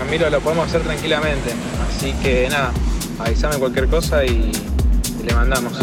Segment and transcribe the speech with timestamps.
[0.00, 1.52] Camilo, lo podemos hacer tranquilamente.
[1.86, 2.72] Así que nada,
[3.18, 4.50] avísame cualquier cosa y,
[5.22, 5.74] le mandamos.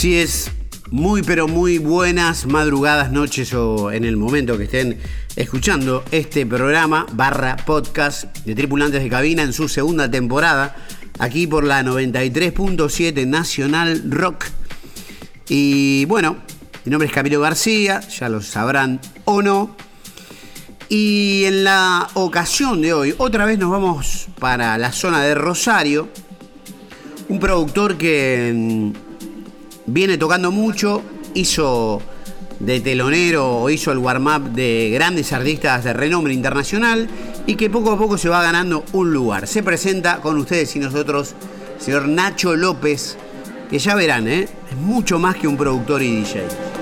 [0.00, 0.50] Así es,
[0.90, 4.96] muy pero muy buenas madrugadas, noches o en el momento que estén
[5.36, 10.74] escuchando este programa barra podcast de Tripulantes de Cabina en su segunda temporada,
[11.18, 14.46] aquí por la 93.7 Nacional Rock.
[15.50, 16.38] Y bueno,
[16.86, 19.76] mi nombre es Camilo García, ya lo sabrán o no.
[20.88, 26.08] Y en la ocasión de hoy, otra vez nos vamos para la zona de Rosario,
[27.28, 29.09] un productor que mm,
[29.92, 31.02] viene tocando mucho,
[31.34, 32.00] hizo
[32.58, 37.08] de telonero o hizo el warm-up de grandes artistas de renombre internacional
[37.46, 39.46] y que poco a poco se va ganando un lugar.
[39.46, 41.34] Se presenta con ustedes y nosotros,
[41.78, 43.16] señor Nacho López,
[43.68, 44.48] que ya verán, ¿eh?
[44.70, 46.79] es mucho más que un productor y DJ.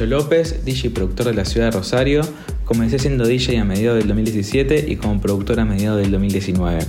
[0.00, 2.22] López, DJ y productor de la ciudad de Rosario.
[2.64, 6.80] Comencé siendo DJ a mediados del 2017 y como productor a mediados del 2019.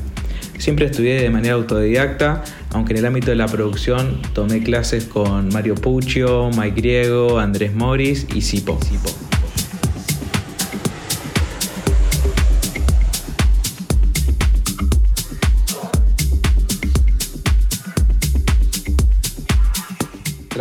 [0.58, 5.50] Siempre estudié de manera autodidacta, aunque en el ámbito de la producción tomé clases con
[5.50, 8.80] Mario Puccio, Mike Griego, Andrés Morris y Sipo.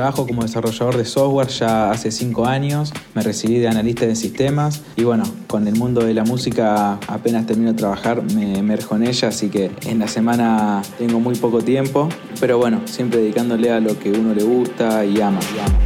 [0.05, 4.83] Trabajo como desarrollador de software ya hace 5 años, me recibí de analista de sistemas
[4.97, 9.05] y bueno, con el mundo de la música apenas termino de trabajar me emerjo en
[9.05, 13.81] ella, así que en la semana tengo muy poco tiempo, pero bueno, siempre dedicándole a
[13.81, 15.41] lo que uno le gusta y ama.
[15.57, 15.84] Y ama.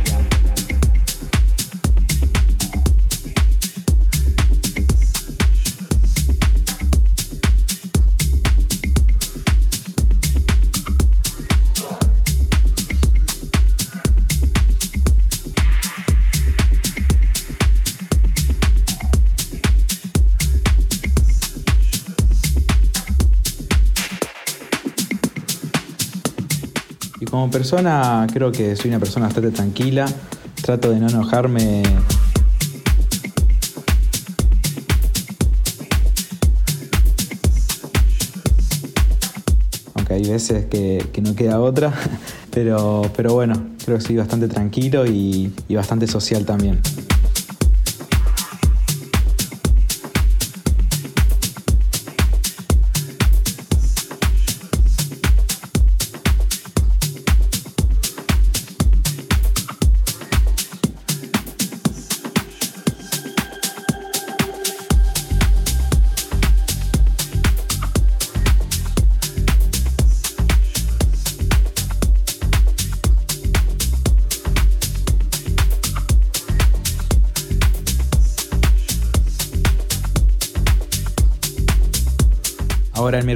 [27.39, 30.07] Como persona, creo que soy una persona bastante tranquila.
[30.61, 31.85] Trato de no enojarme.
[39.95, 41.93] Aunque hay veces que, no queda otra.
[42.51, 46.81] Pero, pero bueno, creo que soy bastante tranquilo y bastante social también.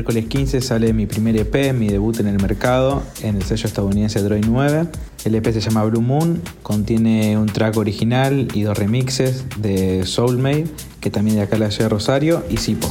[0.03, 4.21] Miércoles 15 sale mi primer EP, mi debut en el mercado, en el sello estadounidense
[4.21, 4.89] Droid 9.
[5.25, 10.67] El EP se llama Blue Moon, contiene un track original y dos remixes de Soulmate,
[11.01, 12.89] que también de acá la ciudad Rosario, y Sipo.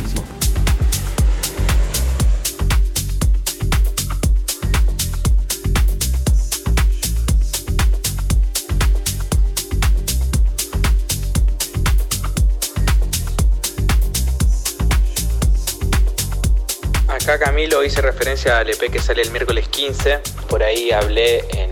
[17.62, 20.18] Camilo hice referencia al EP que sale el miércoles 15.
[20.50, 21.72] Por ahí hablé en,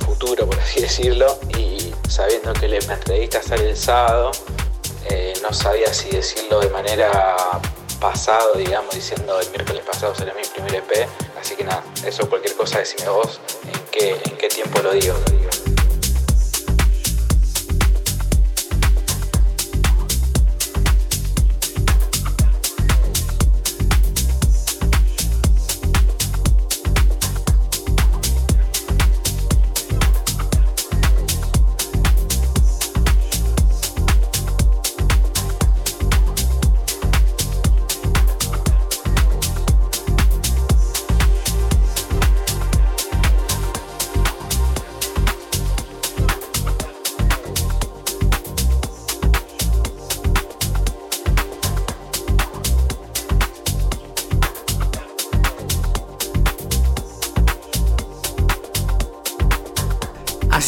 [0.00, 4.32] futuro, por así decirlo, y sabiendo que la entrevista sale el sábado,
[5.08, 7.36] eh, no sabía si decirlo de manera
[7.98, 11.08] pasado, digamos, diciendo el miércoles pasado será mi primer EP.
[11.40, 14.78] Así que nada, eso cualquier cosa decime vos en qué, en qué tiempo.
[14.80, 15.14] Lo digo.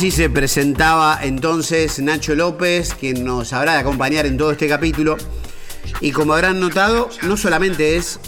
[0.01, 5.19] Así se presentaba entonces Nacho López, quien nos habrá de acompañar en todo este capítulo.
[6.01, 8.19] Y como habrán notado, no solamente es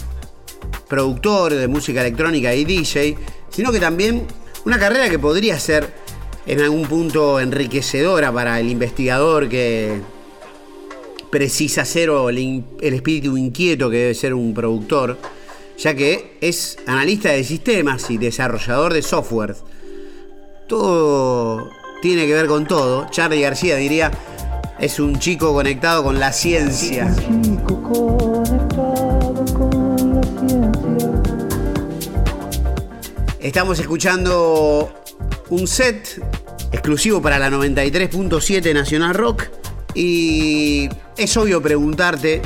[0.87, 3.17] productor de música electrónica y DJ,
[3.49, 4.27] sino que también
[4.65, 5.91] una carrera que podría ser
[6.45, 9.99] en algún punto enriquecedora para el investigador que
[11.31, 15.17] precisa ser o el, el espíritu inquieto que debe ser un productor,
[15.79, 19.55] ya que es analista de sistemas y desarrollador de software
[20.67, 21.69] todo
[22.01, 23.07] tiene que ver con todo.
[23.09, 24.11] Charlie García diría,
[24.79, 27.13] es un chico conectado con la ciencia.
[27.41, 27.81] chico
[28.17, 31.13] conectado con la ciencia.
[33.39, 34.93] Estamos escuchando
[35.49, 36.21] un set
[36.71, 39.49] exclusivo para la 93.7 Nacional Rock
[39.93, 42.41] y es obvio preguntarte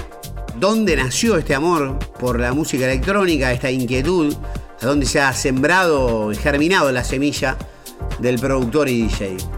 [0.60, 4.36] dónde nació este amor por la música electrónica, esta inquietud,
[4.81, 7.58] a dónde se ha sembrado y germinado la semilla
[8.19, 9.56] del productor y DJ.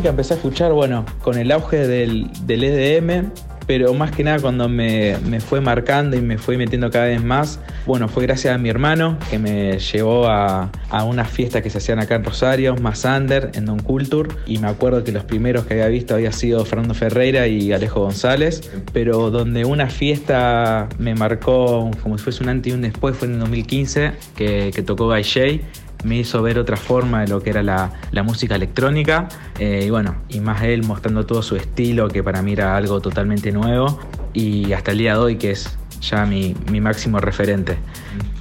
[0.00, 3.30] Electrónica empecé a escuchar, bueno, con el auge del, del EDM,
[3.66, 7.22] pero más que nada cuando me, me, fue marcando y me fue metiendo cada vez
[7.22, 11.70] más, bueno, fue gracias a mi hermano que me llevó a, a unas fiestas que
[11.70, 15.24] se hacían acá en Rosario, más under, en Don Culture, y me acuerdo que los
[15.24, 20.88] primeros que había visto había sido Fernando Ferreira y Alejo González, pero donde una fiesta
[20.98, 24.70] me marcó como si fuese un antes y un después fue en el 2015, que,
[24.74, 25.60] que tocó Guy Shay,
[26.04, 29.28] me hizo ver otra forma de lo que era la, la música electrónica
[29.60, 33.00] eh, y bueno, y más él mostrando todo su estilo que para mí era algo
[33.00, 34.00] totalmente nuevo
[34.32, 37.76] y hasta el día de hoy que es ya mi, mi máximo referente.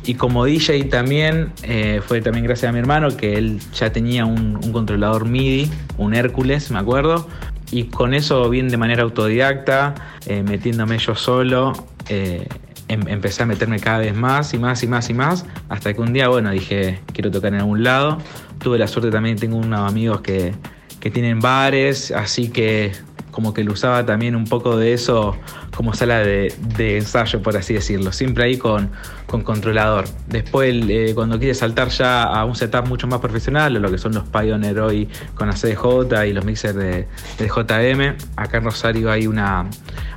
[0.05, 4.25] Y como DJ también eh, fue también gracias a mi hermano que él ya tenía
[4.25, 7.27] un, un controlador MIDI, un Hércules, me acuerdo,
[7.69, 9.95] y con eso bien de manera autodidacta,
[10.25, 11.73] eh, metiéndome yo solo.
[12.07, 12.47] Eh,
[12.87, 16.01] em, empecé a meterme cada vez más y más y más y más, hasta que
[16.01, 18.17] un día, bueno, dije, quiero tocar en algún lado.
[18.59, 20.53] Tuve la suerte también, tengo unos amigos que,
[20.99, 22.91] que tienen bares, así que
[23.31, 25.37] como que lo usaba también un poco de eso
[25.75, 26.53] como sala de,
[26.97, 28.89] ensayo, por así decirlo, siempre ahí con,
[29.27, 30.05] con controlador.
[30.27, 34.13] Después, eh, cuando quise saltar ya a un setup mucho más profesional, lo que son
[34.13, 39.25] los Pioneer hoy con ACDJ y los mixers de, de JM, acá en Rosario hay
[39.25, 39.69] una,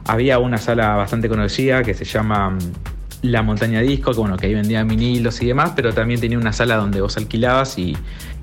[0.06, 2.58] había una sala bastante conocida que se llama mm,
[3.22, 6.52] la montaña disco, que bueno, que ahí vendía vinilos y demás, pero también tenía una
[6.52, 7.96] sala donde vos alquilabas y,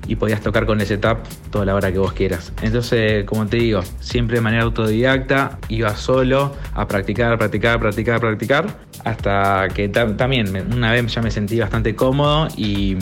[0.08, 1.18] y podías tocar con el setup
[1.50, 2.52] toda la hora que vos quieras.
[2.62, 8.66] Entonces, como te digo, siempre de manera autodidacta, iba solo a practicar, practicar, practicar, practicar,
[9.04, 12.96] hasta que ta- también una vez ya me sentí bastante cómodo y,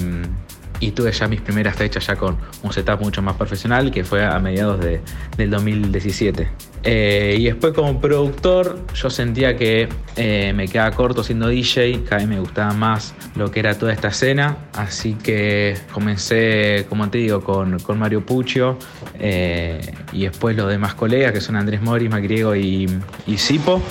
[0.80, 4.24] y tuve ya mis primeras fechas ya con un setup mucho más profesional, que fue
[4.24, 5.00] a mediados de-
[5.36, 6.48] del 2017.
[6.84, 12.18] Eh, y después como productor yo sentía que eh, me quedaba corto siendo DJ, cada
[12.18, 17.18] vez me gustaba más lo que era toda esta escena, así que comencé, como te
[17.18, 18.78] digo, con, con Mario Puccio
[19.18, 19.80] eh,
[20.12, 22.88] y después los demás colegas que son Andrés Moris, Magriego y,
[23.26, 23.82] y Sipo.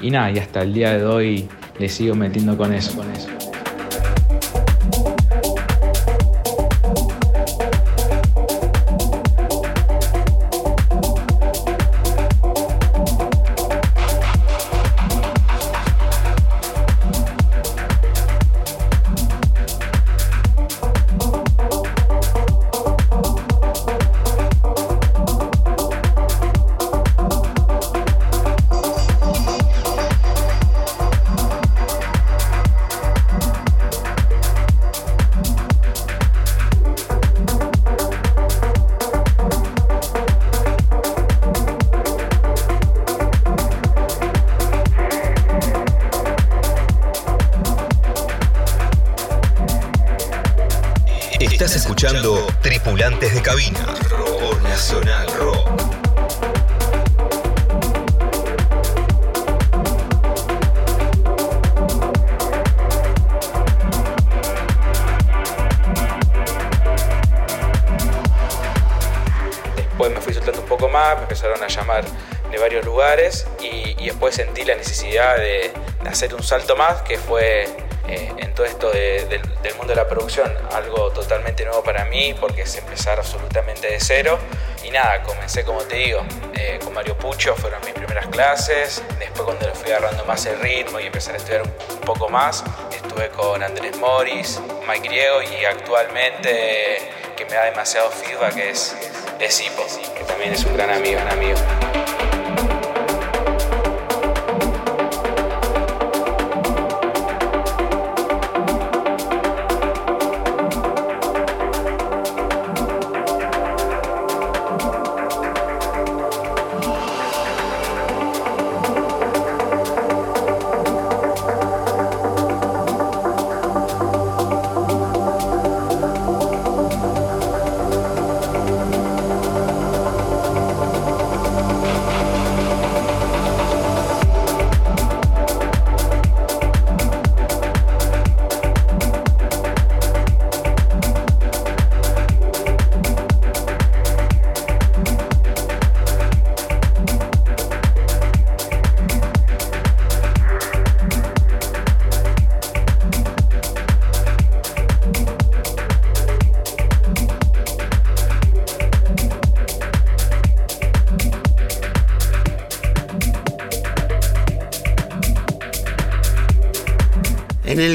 [0.00, 1.48] Y nada, y hasta el día de hoy
[1.78, 2.92] le sigo metiendo con eso.
[76.22, 77.64] Hacer un salto más, que fue
[78.06, 82.32] eh, en todo esto de- del, mundo de la producción, algo totalmente nuevo para mí,
[82.38, 84.38] porque es empezar absolutamente de cero.
[84.84, 86.20] Y nada, comencé como te digo,
[86.54, 90.60] eh, con Mario Pucho, fueron mis primeras clases, después cuando le fui agarrando más el
[90.60, 91.72] ritmo y empezar a estudiar un,
[92.06, 92.62] poco más,
[92.92, 98.96] estuve con Andrés Morris, Mike Griego y actualmente que me da demasiado feedback es,
[99.40, 99.84] es Ipo,
[100.16, 101.18] que también es un gran amigo.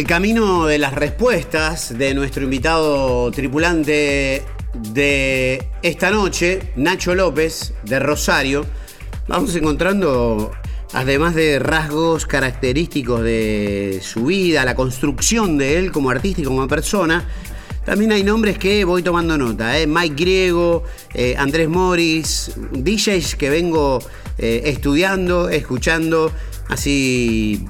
[0.08, 4.42] Camino de las respuestas de nuestro invitado tripulante
[4.74, 8.66] de esta noche, Nacho López, de Rosario,
[9.28, 10.54] vamos encontrando,
[10.94, 16.66] además de rasgos característicos de su vida, la construcción de él como artista y como
[16.70, 17.28] persona,
[17.86, 19.88] también hay nombres que voy tomando nota, ¿eh?
[19.88, 20.84] Mike Griego,
[21.14, 24.00] eh, Andrés Morris, DJs que vengo
[24.38, 26.32] eh, estudiando, escuchando,
[26.70, 27.66] así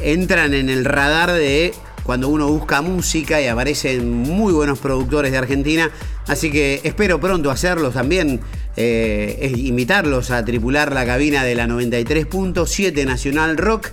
[0.00, 1.72] entran en el radar de
[2.04, 5.90] cuando uno busca música y aparecen muy buenos productores de Argentina,
[6.26, 8.40] así que espero pronto hacerlos también,
[8.76, 13.88] eh, invitarlos a tripular la cabina de la 93.7 Nacional Rock.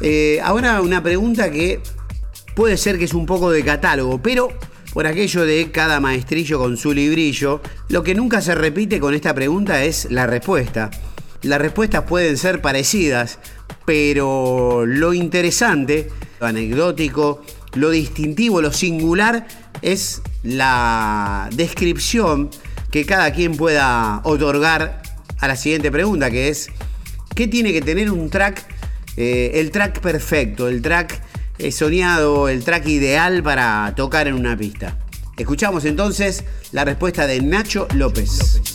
[0.00, 1.80] Eh, ahora una pregunta que
[2.56, 4.48] puede ser que es un poco de catálogo, pero
[4.92, 9.34] por aquello de cada maestrillo con su librillo, lo que nunca se repite con esta
[9.34, 10.90] pregunta es la respuesta.
[11.44, 13.38] Las respuestas pueden ser parecidas,
[13.84, 16.08] pero lo interesante,
[16.40, 17.42] lo anecdótico,
[17.74, 19.46] lo distintivo, lo singular
[19.82, 22.48] es la descripción
[22.90, 25.02] que cada quien pueda otorgar
[25.38, 26.70] a la siguiente pregunta, que es,
[27.34, 28.64] ¿qué tiene que tener un track,
[29.18, 31.20] eh, el track perfecto, el track
[31.58, 34.96] eh, soñado, el track ideal para tocar en una pista?
[35.36, 38.73] Escuchamos entonces la respuesta de Nacho López.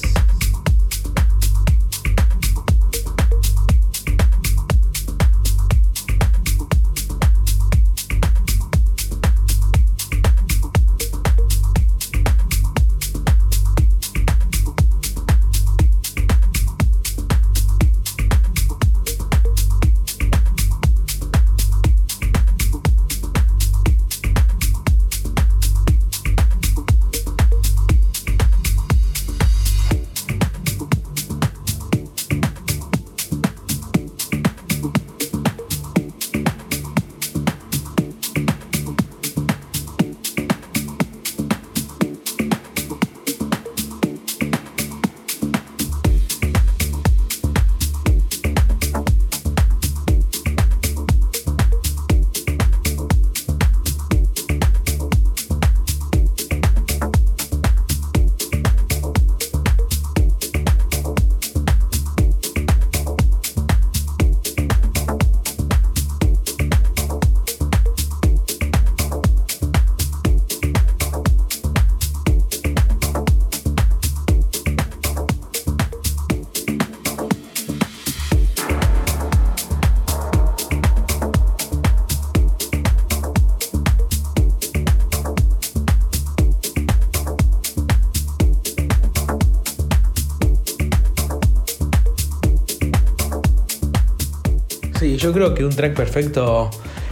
[95.29, 96.71] Yo creo que un track perfecto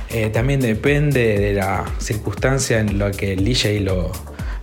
[0.10, 4.12] eh, también depende de la circunstancia en la que el DJ lo,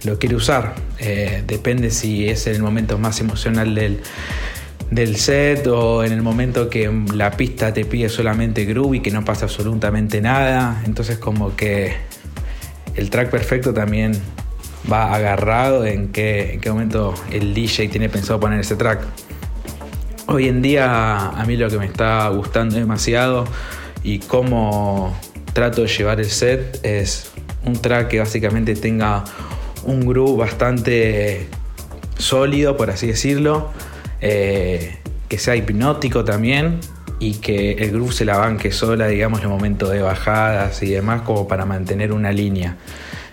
[0.03, 0.75] lo quiere usar.
[0.99, 4.01] Eh, depende si es en el momento más emocional del,
[4.91, 9.13] del set o en el momento que la pista te pide solamente groove y que
[9.13, 10.83] no pasa absolutamente nada.
[10.85, 11.95] Entonces como que
[12.97, 14.21] el track perfecto también
[14.91, 19.07] va agarrado en qué, en qué momento el DJ tiene pensado poner ese track.
[20.27, 23.45] Hoy en día a mí lo que me está gustando demasiado
[24.03, 25.15] y cómo
[25.53, 27.31] trato de llevar el set es
[27.65, 29.25] un track que básicamente tenga
[29.85, 31.47] un groove bastante
[32.17, 33.71] sólido, por así decirlo,
[34.23, 34.97] eh,
[35.29, 36.81] que sea hipnótico también
[37.19, 40.91] y que el groove se la banque sola, digamos, en el momento de bajadas y
[40.91, 42.79] demás, como para mantener una línea.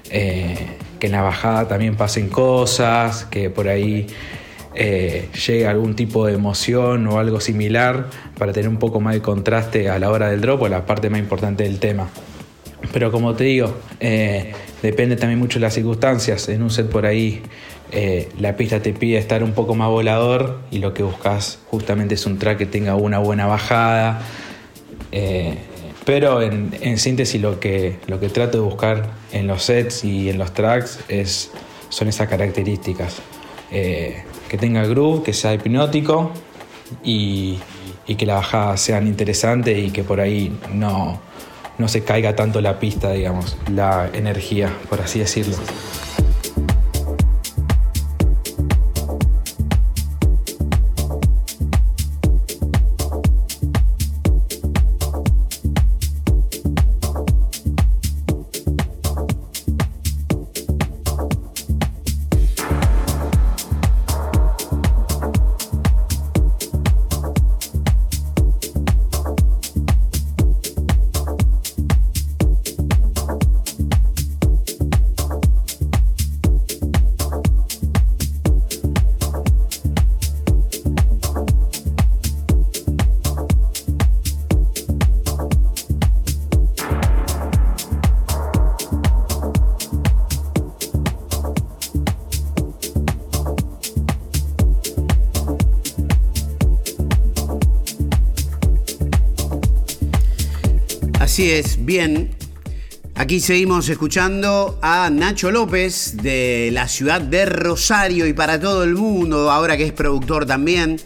[0.10, 4.08] Eh, que en la bajada también pasen cosas, que por ahí
[4.74, 9.22] eh, llegue algún tipo de emoción o algo similar para tener un poco más de
[9.22, 12.10] contraste a la hora del drop o la parte más importante del tema.
[12.94, 16.50] Pero como te digo, eh, depende también mucho de las circunstancias.
[16.50, 17.42] En un set por ahí
[17.92, 22.16] eh, la pista te pide estar un poco más volador y lo que buscas justamente
[22.16, 24.22] es un track que tenga una buena bajada.
[25.12, 25.58] Eh,
[26.06, 30.30] pero en, en síntesis lo que, lo que trato de buscar en los sets y
[30.30, 31.52] en los tracks es,
[31.90, 33.22] son esas características.
[34.52, 36.32] Que tenga groove, que sea hipnótico
[37.06, 37.58] y,
[38.06, 41.22] y que las bajadas sean interesantes y que por ahí no,
[41.78, 45.56] no se caiga tanto la pista, digamos, la energía, por así decirlo.
[101.42, 102.30] Así es, bien.
[103.16, 108.94] Aquí seguimos escuchando a Nacho López de la ciudad de Rosario y para todo el
[108.94, 111.02] mundo, ahora que es productor también.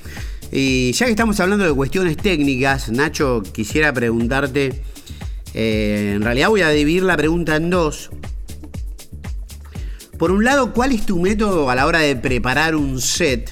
[0.52, 4.84] Y ya que estamos hablando de cuestiones técnicas, Nacho, quisiera preguntarte,
[5.54, 8.10] eh, en realidad voy a dividir la pregunta en dos.
[10.19, 13.50] Por un lado, ¿cuál es tu método a la hora de preparar un set?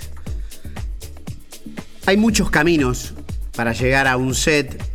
[2.08, 3.14] Hay muchos caminos
[3.56, 4.93] para llegar a un set,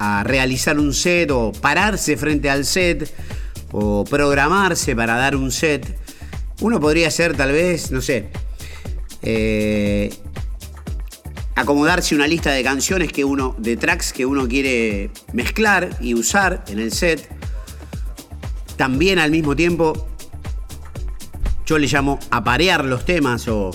[0.00, 3.12] a realizar un set o pararse frente al set
[3.70, 5.94] o programarse para dar un set.
[6.60, 8.30] Uno podría ser tal vez, no sé,
[9.22, 10.10] eh,
[11.54, 16.64] acomodarse una lista de canciones que uno, de tracks que uno quiere mezclar y usar
[16.68, 17.28] en el set.
[18.76, 20.08] También al mismo tiempo,
[21.66, 23.70] yo le llamo aparear los temas o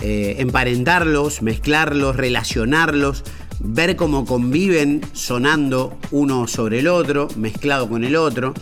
[0.00, 3.24] eh, emparentarlos, mezclarlos, relacionarlos,
[3.60, 8.54] ver cómo conviven sonando uno sobre el otro, mezclado con el otro,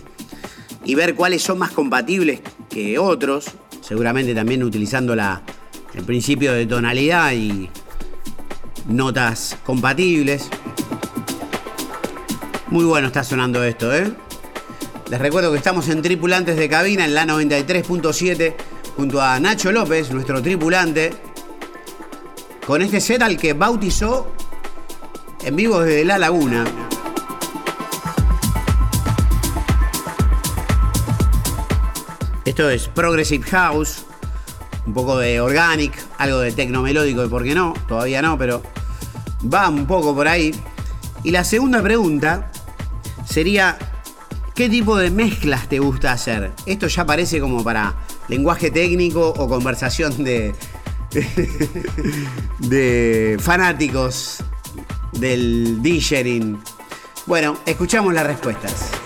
[0.85, 3.47] y ver cuáles son más compatibles que otros,
[3.81, 5.43] seguramente también utilizando la,
[5.95, 7.71] el principio de tonalidad y
[8.89, 10.49] notas compatibles.
[12.69, 14.13] Muy bueno está sonando esto, ¿eh?
[15.11, 18.55] Les recuerdo que estamos en Tripulantes de Cabina en la 93.7
[18.95, 21.15] junto a Nacho López, nuestro tripulante,
[22.67, 24.31] con este set al que bautizó
[25.45, 26.65] en vivo desde La Laguna.
[32.45, 34.05] Esto es Progressive House,
[34.87, 38.63] un poco de organic, algo de tecno melódico y por qué no, todavía no, pero
[39.53, 40.55] va un poco por ahí.
[41.23, 42.51] Y la segunda pregunta
[43.27, 43.77] sería,
[44.55, 46.53] ¿qué tipo de mezclas te gusta hacer?
[46.67, 47.95] Esto ya parece como para
[48.29, 50.55] lenguaje técnico o conversación de,
[52.61, 54.43] de fanáticos
[55.21, 56.59] del DJing.
[57.27, 58.98] Bueno, escuchamos las respuestas.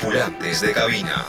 [0.00, 1.26] Tripulantes de cabina.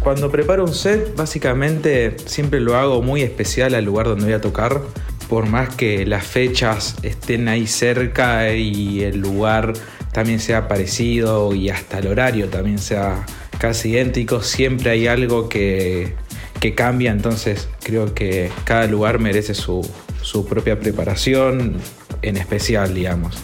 [0.00, 4.40] Cuando preparo un set, básicamente siempre lo hago muy especial al lugar donde voy a
[4.42, 4.82] tocar.
[5.30, 9.72] Por más que las fechas estén ahí cerca y el lugar
[10.12, 13.24] también sea parecido y hasta el horario también sea
[13.58, 16.14] casi idéntico, siempre hay algo que,
[16.60, 17.12] que cambia.
[17.12, 19.80] Entonces creo que cada lugar merece su,
[20.24, 21.74] su propia preparación
[22.22, 23.36] en especial, digamos.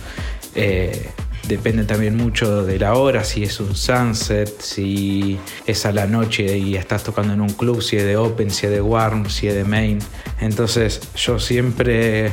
[0.54, 1.10] Eh,
[1.46, 6.56] depende también mucho de la hora, si es un sunset, si es a la noche
[6.56, 9.48] y estás tocando en un club, si es de open, si es de warm, si
[9.48, 9.98] es de main.
[10.40, 12.32] Entonces yo siempre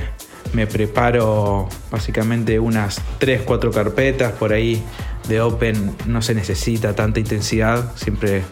[0.54, 4.82] me preparo básicamente unas 3, 4 carpetas por ahí.
[5.28, 8.44] De open no se necesita tanta intensidad, siempre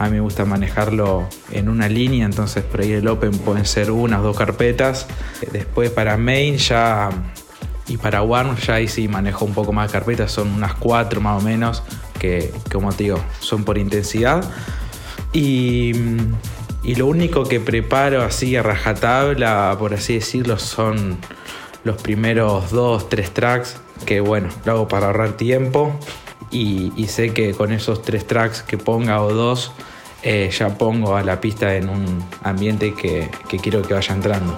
[0.00, 3.90] a mí me gusta manejarlo en una línea, entonces por ahí el open pueden ser
[3.90, 5.06] unas o dos carpetas.
[5.52, 7.10] Después para main ya
[7.86, 11.20] y para Warm ya ahí sí manejo un poco más de carpetas, son unas cuatro
[11.20, 11.82] más o menos,
[12.18, 14.42] que como te digo, son por intensidad.
[15.34, 15.92] Y,
[16.82, 21.18] y lo único que preparo así a rajatabla, por así decirlo, son
[21.84, 25.94] los primeros dos, tres tracks, que bueno, lo hago para ahorrar tiempo.
[26.50, 29.72] Y, y sé que con esos tres tracks que ponga o dos,
[30.22, 34.56] eh, ya pongo a la pista en un ambiente que, que quiero que vaya entrando.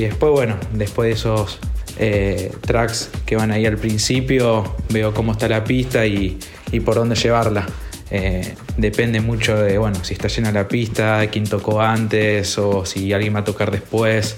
[0.00, 1.58] Y después, bueno, después de esos
[1.98, 6.38] eh, tracks que van ahí al principio, veo cómo está la pista y,
[6.72, 7.66] y por dónde llevarla.
[8.10, 13.12] Eh, depende mucho de, bueno, si está llena la pista, quién tocó antes o si
[13.12, 14.36] alguien va a tocar después.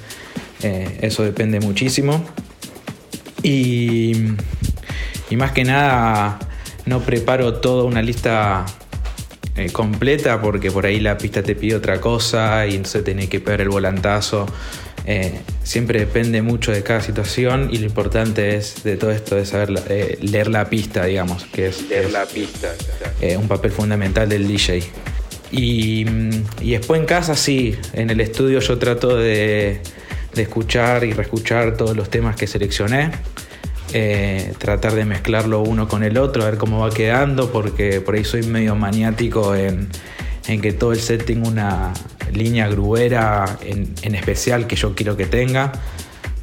[0.64, 2.24] Eh, eso depende muchísimo.
[3.44, 4.34] Y,
[5.30, 6.40] y, más que nada,
[6.86, 8.66] no preparo toda una lista
[9.72, 13.60] completa porque por ahí la pista te pide otra cosa y entonces tenés que pegar
[13.60, 14.46] el volantazo.
[15.64, 19.72] Siempre depende mucho de cada situación y lo importante es de todo esto de saber
[19.88, 22.68] eh, leer la pista, digamos, que es, Leer es, la pista.
[23.20, 24.82] eh, un papel fundamental del DJ.
[25.52, 26.06] Y,
[26.60, 29.80] y, después en casa sí, en el estudio yo trato de,
[30.34, 33.10] de escuchar y reescuchar todos los temas que seleccioné.
[33.94, 38.14] Eh, tratar de mezclarlo uno con el otro, a ver cómo va quedando, porque por
[38.14, 39.88] ahí soy medio maniático en,
[40.48, 41.92] en que todo el set tenga una
[42.34, 45.72] línea gruera en, especial que yo quiero que tenga.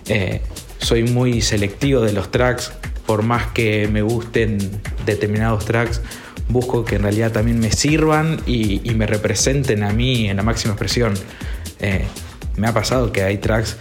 [0.07, 0.41] Eh,
[0.79, 2.71] soy muy selectivo de los tracks,
[3.05, 4.57] por más que me gusten
[5.05, 6.01] determinados tracks,
[6.47, 10.73] busco que en realidad también me sirvan y, me representen a mí en la máxima
[10.73, 11.13] expresión.
[11.79, 12.05] Eh,
[12.57, 13.77] me ha pasado que hay tracks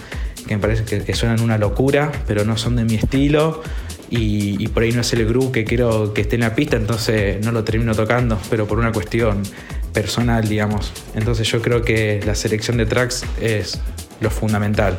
[0.47, 3.62] que me parece que, que, suenan una locura, pero no son de mi estilo.
[4.11, 6.77] Y, y, por ahí no es el groove que quiero que esté en la pista,
[6.77, 9.42] entonces no lo termino tocando, pero por una cuestión
[10.00, 10.92] personal, digamos.
[11.16, 13.80] Entonces yo creo que la selección de tracks es
[14.20, 14.96] lo fundamental.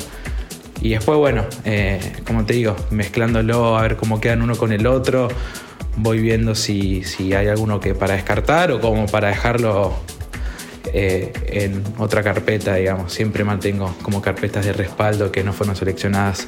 [0.81, 4.85] Y después, bueno, eh, como te digo, mezclándolo a ver cómo quedan uno con el
[4.87, 5.29] otro,
[5.95, 9.95] voy viendo si, si hay alguno que para descartar o como para dejarlo
[10.93, 13.13] eh, en otra carpeta, digamos.
[13.13, 16.45] Siempre mantengo como carpetas de respaldo que no fueron seleccionadas.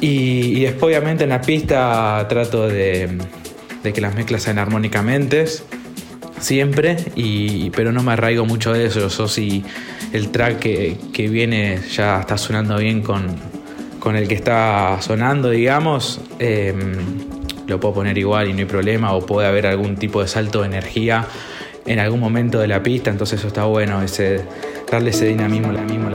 [0.00, 3.18] Y, después, obviamente, en la pista trato de,
[3.82, 5.46] de que las mezclas sean armónicamente,
[6.40, 9.08] siempre, y, pero no me arraigo mucho de eso.
[9.08, 9.64] Yo si
[10.12, 13.36] el track que, que, viene ya está sonando bien con,
[13.98, 16.74] con el que está sonando, digamos, eh,
[17.66, 20.60] lo puedo poner igual y no hay problema, o puede haber algún tipo de salto
[20.60, 21.26] de energía
[21.86, 24.42] en algún momento de la pista, entonces eso está bueno, ese,
[24.90, 26.10] darle ese dinamismo, la misma.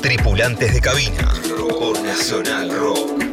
[0.00, 1.32] Tripulantes de Cabina
[1.78, 3.29] por Nacional Rock.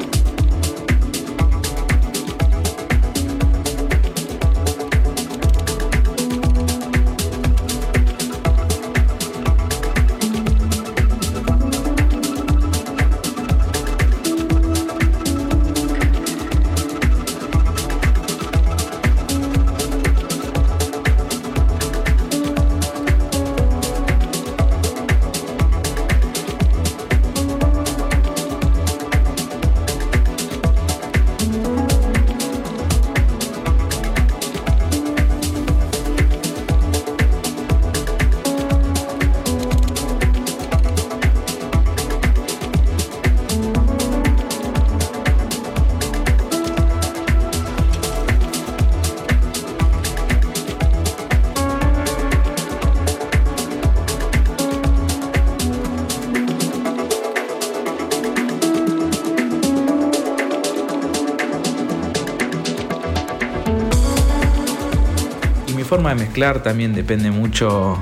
[66.09, 67.97] De mezclar también depende mucho,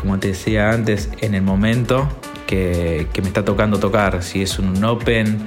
[0.00, 2.08] como te decía antes, en el momento
[2.46, 5.38] que, me está tocando tocar, si es un open,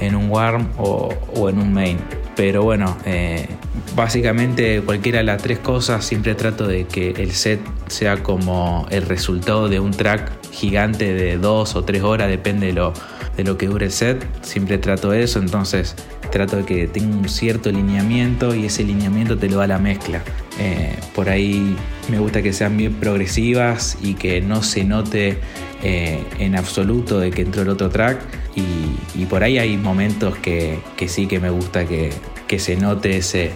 [0.00, 1.10] en un warm o,
[1.48, 1.98] en un main.
[2.34, 3.46] Pero bueno, eh,
[3.94, 9.02] básicamente cualquiera de las tres cosas siempre trato de que el set sea como el
[9.02, 12.92] resultado de un track gigante de dos o tres horas, depende de lo,
[13.36, 14.26] de lo que dure el set.
[14.42, 15.94] Siempre trato eso, entonces
[16.30, 20.22] trato de que tenga un cierto lineamiento y ese lineamiento te lo da la mezcla.
[20.58, 21.74] Eh, por ahí
[22.10, 25.38] me gusta que sean bien progresivas y que no se note
[25.82, 28.20] eh, en absoluto de que entró el otro track.
[28.54, 32.12] Y, por ahí hay momentos que, sí que me gusta que,
[32.58, 33.52] se note ese,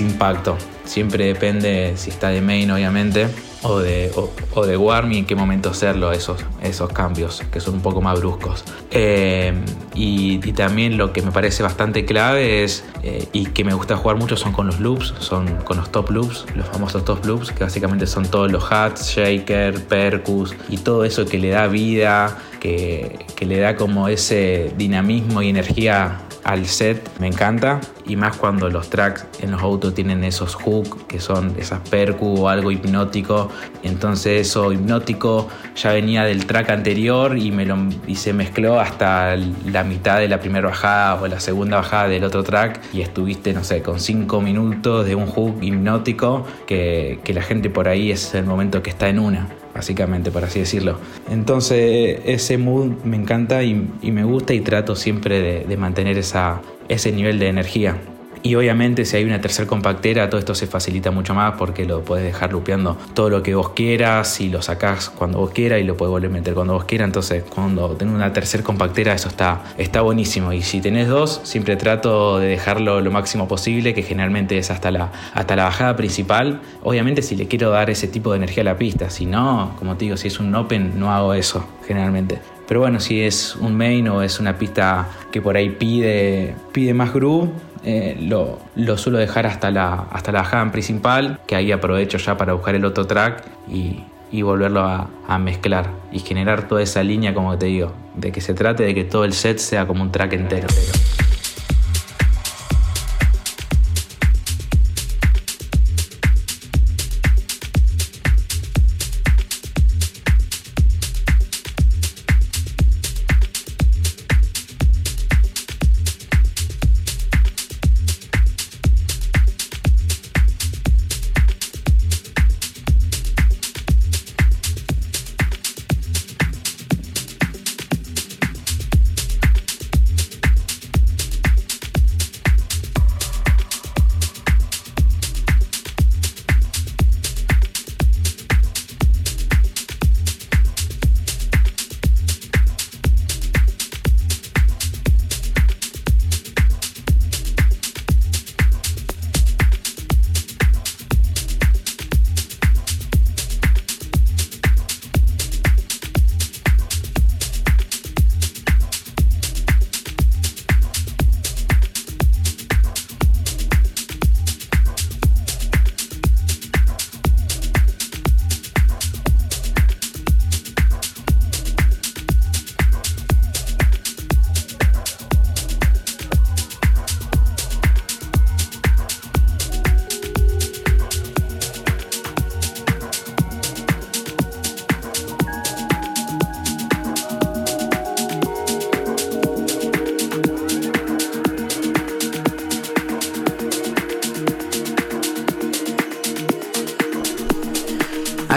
[0.00, 0.56] impacto.
[0.84, 3.28] Siempre depende si está de main, obviamente.
[3.62, 7.60] o de, o, o de warm y en qué momento hacerlo, esos, esos cambios que
[7.60, 8.64] son un poco más bruscos.
[8.90, 9.52] Eh,
[9.94, 13.96] y, y también lo que me parece bastante clave es, eh, y que me gusta
[13.96, 17.52] jugar mucho, son con los loops, son con los top loops, los famosos top loops,
[17.52, 22.38] que básicamente son todos los hats, shaker, percus y todo eso que le da vida,
[22.60, 27.80] que, que le da como ese dinamismo y energía al set me encanta.
[28.04, 32.34] Y más cuando los tracks en los autos tienen esos hooks que son esas percu
[32.40, 33.48] o algo hipnótico.
[33.82, 37.76] Entonces eso hipnótico ya venía del track anterior y, me lo,
[38.06, 42.24] y se mezcló hasta la mitad de la primera bajada o la segunda bajada del
[42.24, 47.34] otro track y estuviste no sé con 5 minutos de un hook hipnótico que, que
[47.34, 50.98] la gente por ahí es el momento que está en una básicamente, por así decirlo.
[51.30, 56.18] Entonces ese mood me encanta y, y me gusta y trato siempre de, de mantener
[56.18, 57.96] esa, ese nivel de energía.
[58.44, 62.02] Y obviamente si hay una tercer compactera, todo esto se facilita mucho más porque lo
[62.02, 65.84] puedes dejar lupeando todo lo que vos quieras y lo sacás cuando vos quieras y
[65.84, 67.06] lo puedes volver a meter cuando vos quieras.
[67.06, 70.52] Entonces cuando tenés una tercer compactera eso está, está buenísimo.
[70.52, 74.90] Y si tenés dos, siempre trato de dejarlo lo máximo posible, que generalmente es hasta
[74.90, 76.60] la, hasta la bajada principal.
[76.82, 79.96] Obviamente si le quiero dar ese tipo de energía a la pista, si no, como
[79.96, 82.40] te digo, si es un open no hago eso generalmente.
[82.66, 86.94] Pero bueno, si es un main o es una pista que por ahí pide, pide
[86.94, 87.50] más groove,
[87.84, 92.36] eh, lo, lo, suelo dejar hasta la, hasta la bajada principal, que ahí aprovecho ya
[92.36, 97.02] para buscar el otro track y, y volverlo a, a, mezclar y generar toda esa
[97.02, 100.02] línea, como te digo, de que se trate de que todo el set sea como
[100.02, 100.68] un track entero.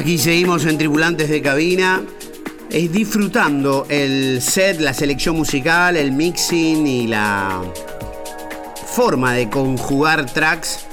[0.05, 2.03] Aquí seguimos en Tripulantes de Cabina,
[2.69, 7.63] es disfrutando el set, la selección musical, el mixing y la
[8.85, 10.85] forma de conjugar tracks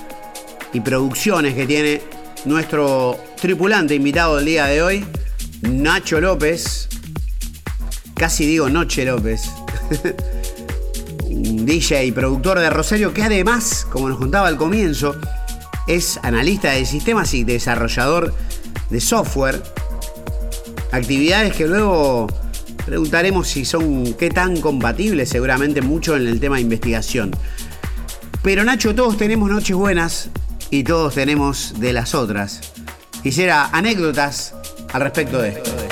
[0.73, 2.01] y producciones que tiene
[2.47, 5.05] nuestro tripulante invitado del día de hoy,
[5.61, 6.89] Nacho López.
[8.15, 9.43] Casi digo Noche López.
[11.27, 15.21] Un DJ y productor de Rosario que además, como nos contaba al comienzo,
[15.87, 18.33] es analista de sistemas y desarrollador
[18.93, 19.61] de software.
[20.93, 22.29] Actividades que luego
[22.85, 27.33] preguntaremos si son qué tan compatibles, seguramente mucho en el tema de investigación.
[28.43, 30.31] Pero Nacho, todos tenemos noches buenas
[30.71, 32.61] y todos tenemos de las otras.
[33.23, 34.55] Quisiera anécdotas
[34.93, 35.92] al respecto de esto.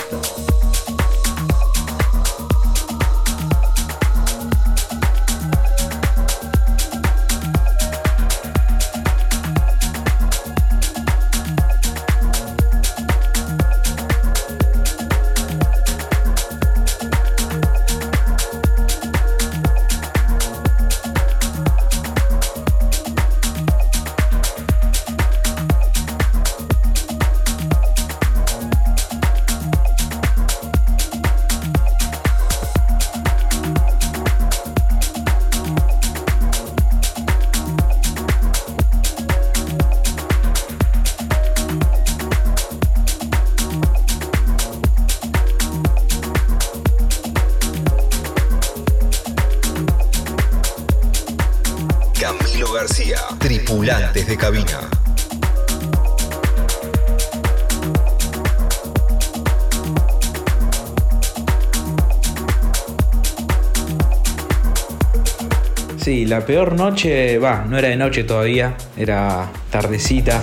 [66.30, 70.40] La peor noche, va, no era de noche todavía, era tardecita.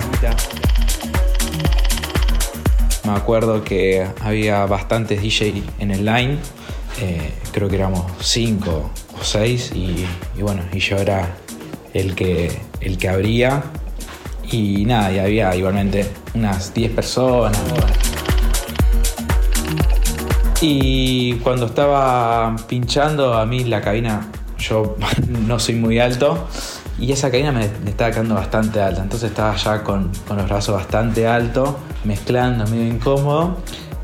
[3.06, 6.36] Me acuerdo que había bastantes DJ en el line,
[7.00, 10.04] eh, creo que éramos 5 o 6 y,
[10.36, 11.26] y bueno, y yo era
[11.94, 13.62] el que, el que abría
[14.52, 17.58] y nada, y había igualmente unas 10 personas.
[20.60, 24.28] Y cuando estaba pinchando, a mí la cabina,
[24.58, 24.96] yo
[25.46, 26.48] no soy muy alto,
[26.98, 29.02] y esa cabina me, me estaba quedando bastante alta.
[29.02, 31.70] Entonces estaba ya con, con los brazos bastante altos,
[32.04, 33.58] mezclando, medio incómodo.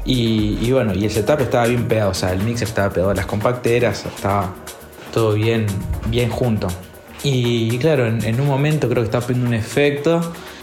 [0.07, 3.25] Y, bueno, y el setup estaba bien pegado, o sea, el mix estaba pegado, las
[3.25, 4.55] compacteras, estaba
[5.13, 5.67] todo bien,
[6.07, 6.69] bien junto.
[7.23, 10.21] Y claro, en, un momento creo que estaba poniendo un efecto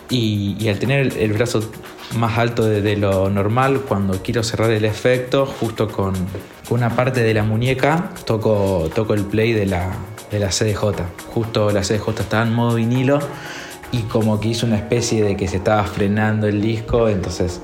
[0.09, 1.71] y, al tener el brazo
[2.15, 6.13] más alto de, lo normal, cuando quiero cerrar el efecto, justo con,
[6.67, 9.91] con una parte de la muñeca, toco, toco el play de la,
[10.31, 10.83] de la CDJ.
[11.33, 13.19] Justo la CDJ estaba en modo vinilo
[13.91, 17.61] y como que hizo una especie de que se estaba frenando el disco, entonces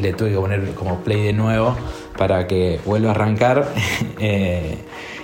[0.00, 1.76] le tuve que poner como play de nuevo
[2.16, 3.72] para que vuelva a arrancar.
[4.18, 4.78] eh,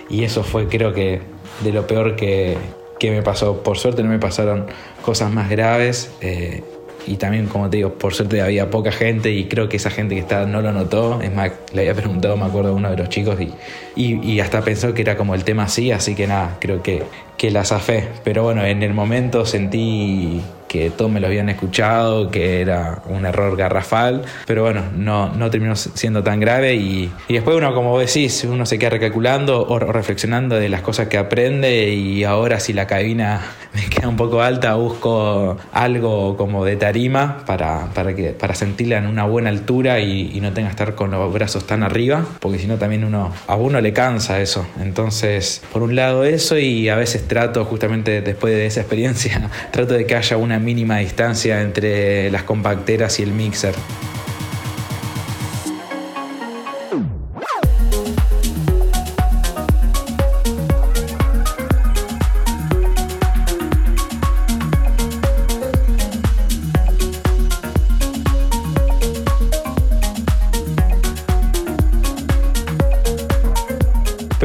[0.08, 1.20] y eso fue creo que
[1.62, 2.56] de lo peor que,
[2.98, 3.62] que, me pasó.
[3.62, 4.66] Por suerte no me pasaron
[5.02, 6.10] cosas más graves.
[6.20, 6.62] Eh,
[7.06, 10.14] y también, como te digo, por suerte había poca gente y creo que esa gente
[10.14, 11.20] que estaba no lo notó.
[11.20, 13.52] Es más, le había preguntado, me acuerdo, a uno de los chicos y,
[13.96, 17.04] y, hasta pensó que era como el tema así, así que nada, creo que,
[17.36, 18.08] que la zafé.
[18.24, 23.26] Pero bueno, en el momento sentí que todos me lo habían escuchado, que era un
[23.26, 27.98] error garrafal, pero bueno, no, no terminó siendo tan grave y, y después uno, como
[27.98, 32.72] decís, uno se queda recalculando o reflexionando de las cosas que aprende y ahora si
[32.72, 33.40] la cabina
[33.74, 38.98] me queda un poco alta, busco algo como de tarima para, para, que, para sentirla
[38.98, 42.24] en una buena altura y, y no tenga que estar con los brazos tan arriba,
[42.40, 44.66] porque si no también uno, a uno le cansa eso.
[44.80, 49.94] Entonces, por un lado eso y a veces trato justamente después de esa experiencia, trato
[49.94, 53.74] de que haya una mínima distancia entre las compacteras y el mixer.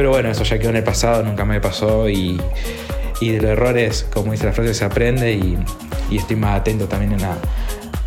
[0.02, 2.36] Pero bueno, eso ya quedó en el pasado, nunca me pasó y,
[3.20, 5.56] de los errores, como dice la frase, se aprende y,
[6.12, 7.38] y estoy más atento también a,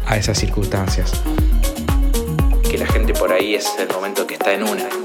[0.05, 1.11] a, esas circunstancias.
[2.69, 5.04] Que la gente por ahí es el momento que está en una.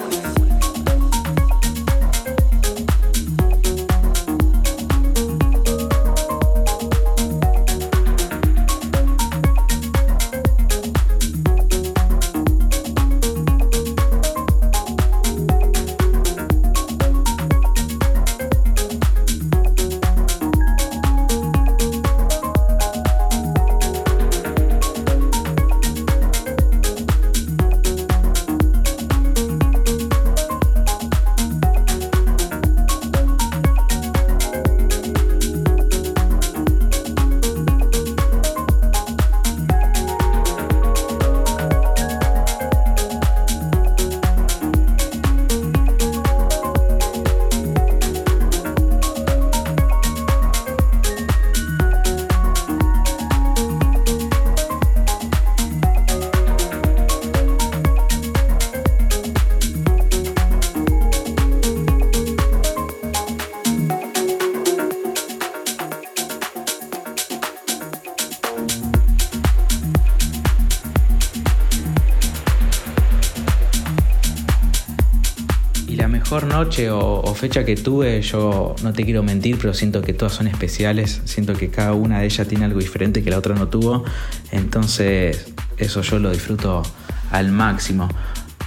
[76.64, 80.46] Noche o, fecha que tuve, yo no te quiero mentir, pero siento que todas son
[80.46, 81.22] especiales.
[81.24, 84.04] Siento que cada una de ellas tiene algo diferente que la otra no tuvo.
[84.52, 85.46] Entonces,
[85.78, 86.82] eso yo lo disfruto
[87.30, 88.08] al máximo.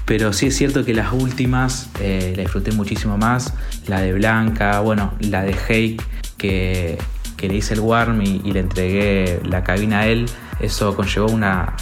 [0.05, 3.53] Pero sí es cierto que las últimas eh, la disfruté muchísimo más.
[3.85, 6.01] La de Blanca, bueno, la de Hake,
[6.37, 6.97] que,
[7.37, 10.25] que le hice el warm y, y le entregué la cabina a él.
[10.59, 11.75] Eso conllevó una,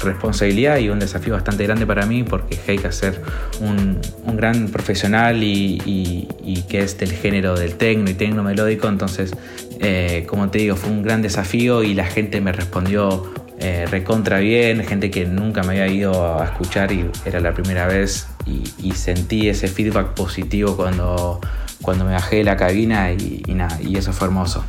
[0.00, 3.22] responsabilidad y un desafío bastante grande para mí porque Heike ser
[3.60, 6.28] un, un gran profesional y,
[6.68, 9.34] que es del género del tecno y tecno melódico, entonces
[9.80, 14.38] eh, como te digo fue un gran desafío y la gente me respondió eh, recontra
[14.38, 18.62] bien, gente que nunca me había ido a escuchar y era la primera vez y,
[18.82, 21.40] y sentí ese feedback positivo cuando,
[21.80, 24.64] cuando me bajé de la cabina y, y nada, y eso fue hermoso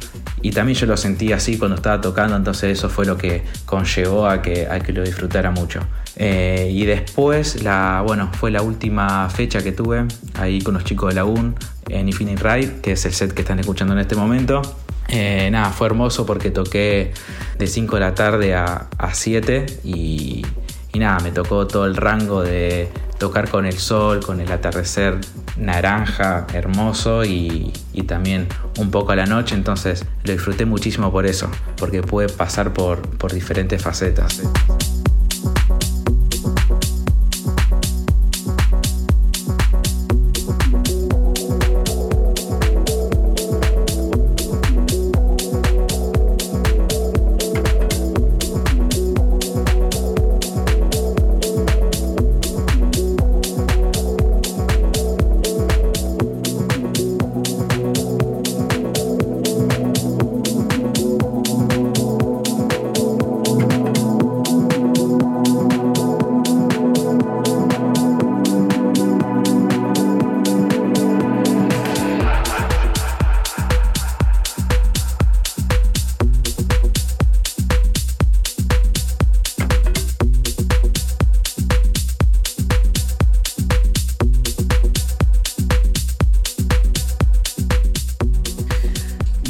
[0.46, 4.28] y también yo lo sentí así cuando estaba tocando, entonces eso fue lo que conllevó
[4.28, 5.80] a que, a que lo disfrutara mucho.
[6.18, 11.10] Eh, y después, la, bueno, fue la última fecha que tuve ahí con los chicos
[11.10, 11.56] de la UN,
[11.90, 14.62] en Infinite Ride, que es el set que están escuchando en este momento.
[15.08, 17.12] Eh, nada, fue hermoso porque toqué
[17.58, 20.46] de 5 de la tarde a, a 7 y,
[20.94, 22.88] y nada, me tocó todo el rango de
[23.18, 25.20] tocar con el sol, con el atardecer
[25.58, 28.48] naranja, hermoso y, y también
[28.78, 33.02] un poco a la noche, entonces lo disfruté muchísimo por eso, porque pude pasar por,
[33.18, 34.42] por diferentes facetas.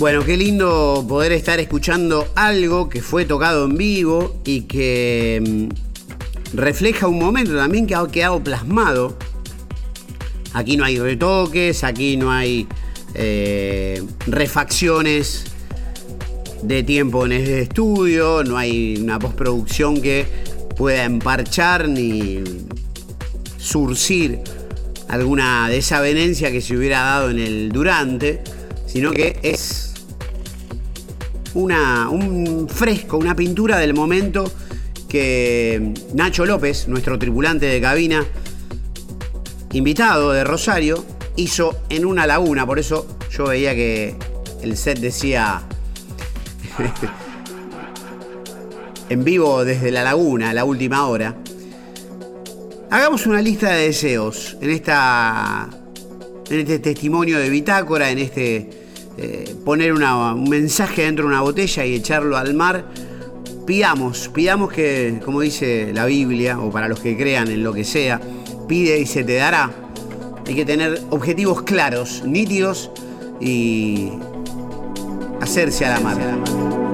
[0.06, 6.56] Bueno, qué lindo poder estar escuchando algo que fue tocado en vivo y que mm,
[6.56, 9.18] refleja un momento también que ha quedado plasmado.
[10.54, 12.68] Aquí no hay retoques, aquí no hay
[13.16, 15.46] eh, refacciones
[16.62, 20.28] de tiempo en el estudio, no hay una postproducción que
[20.78, 22.44] pueda emparchar ni
[23.58, 24.40] surcir
[25.08, 28.44] alguna desavenencia que se hubiera dado en el durante,
[28.86, 29.85] sino que es
[31.56, 34.52] una, un fresco, una pintura del momento
[35.10, 38.26] que Nacho López, nuestro tripulante de cabina,
[39.72, 41.04] invitado de Rosario,
[41.38, 42.66] hizo en una laguna.
[42.66, 44.16] Por eso yo veía que
[44.62, 45.62] el set decía
[49.10, 51.36] en vivo desde la laguna, la última hora.
[52.92, 55.70] Hagamos una lista de deseos en esta
[56.50, 58.85] en este testimonio de bitácora, en este
[59.18, 62.86] eh, poner una- un mensaje dentro de una botella y echarlo al mar.
[63.66, 67.84] Pidamos, pidamos que, como dice la Biblia, o para los que crean en lo que
[67.84, 68.22] sea,
[68.68, 69.72] pide y se te dará.
[70.48, 72.92] Hay que tener objetivos claros, nítidos
[73.42, 74.12] y
[75.42, 76.85] hacerse a la mar.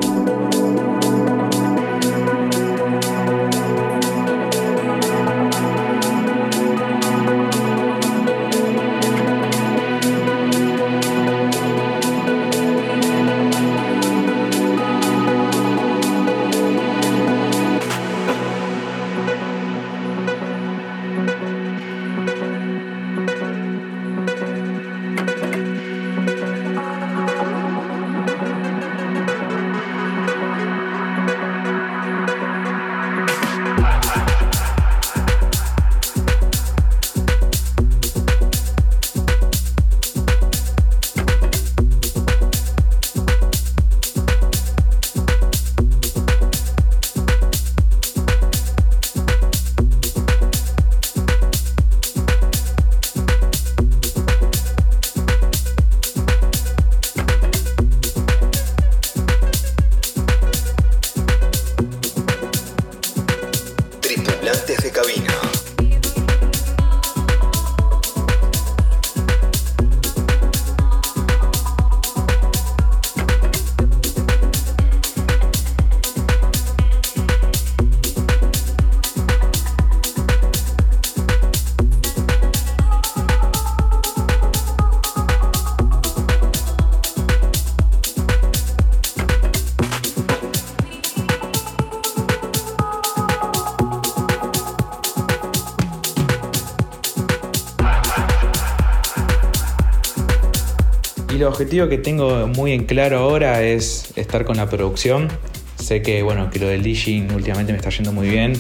[101.62, 105.28] Objetivo que tengo muy en claro ahora es estar con la producción.
[105.76, 108.54] Sé que bueno, que lo del DJing últimamente me está yendo muy bien,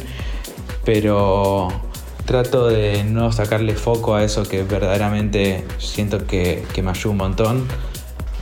[0.85, 1.69] pero
[2.25, 7.17] trato de no sacarle foco a eso que verdaderamente siento que, que me ayuda un
[7.17, 7.67] montón.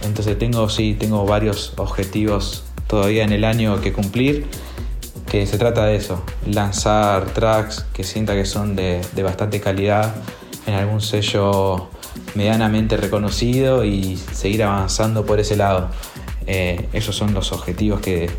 [0.03, 4.45] Entonces tengo, sí, tengo varios objetivos todavía en el año que cumplir,
[5.32, 10.16] que se trata de eso, lanzar tracks que sienta que son de, de bastante calidad
[10.68, 11.88] en algún sello
[12.36, 15.90] medianamente reconocido y seguir avanzando por ese lado.
[16.48, 18.30] Eh, esos son los objetivos que,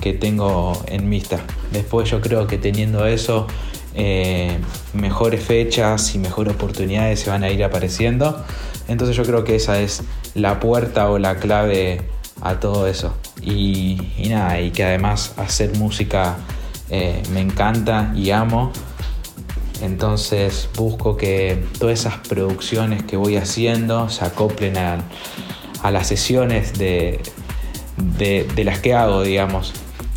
[0.00, 1.40] que tengo en vista.
[1.72, 3.46] Después yo creo que teniendo eso,
[3.94, 4.58] eh,
[4.92, 8.44] mejores fechas y mejores oportunidades se van a ir apareciendo.
[8.88, 10.02] Entonces yo creo que esa es
[10.34, 12.02] la puerta o la clave
[12.40, 13.14] a todo eso.
[13.42, 16.38] Y, y nada, y que además hacer música
[16.90, 18.72] eh, me encanta y amo.
[19.80, 25.02] Entonces busco que todas esas producciones que voy haciendo se acoplen a,
[25.90, 27.20] las sesiones de,
[28.56, 29.72] las que hago, digamos.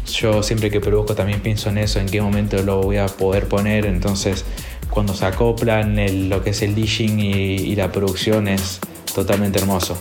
[0.06, 3.48] Yo siempre que produzco también pienso en eso, en qué momento lo voy a poder
[3.48, 3.86] poner.
[3.86, 4.46] Entonces
[4.90, 5.96] cuando se acoplan
[6.30, 8.80] lo que es el DJing y, y la producción es
[9.16, 9.98] totalmente hermoso.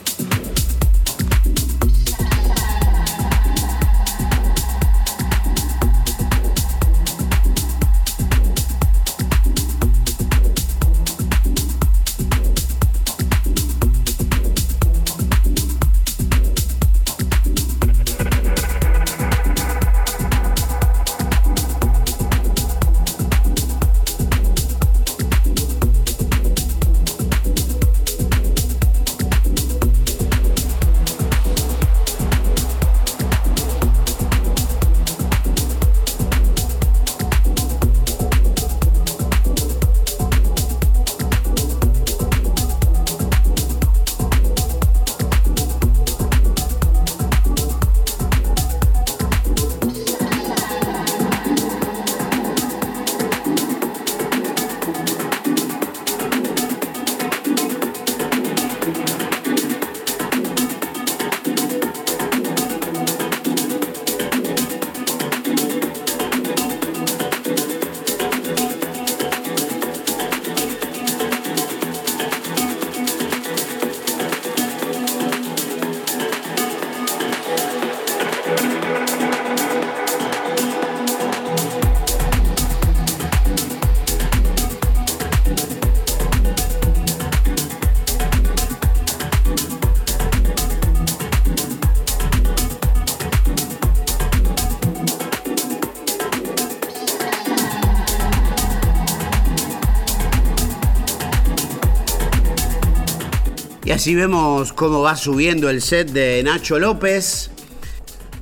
[104.02, 107.52] Así vemos cómo va subiendo el set de Nacho López,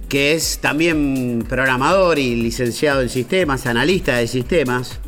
[0.08, 5.00] que es también programador y licenciado en sistemas, analista de sistemas.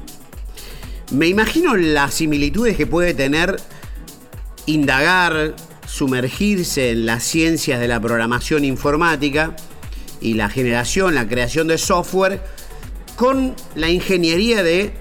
[1.11, 3.57] Me imagino las similitudes que puede tener
[4.67, 9.57] indagar, sumergirse en las ciencias de la programación informática
[10.21, 12.43] y la generación, la creación de software
[13.17, 14.93] con la ingeniería de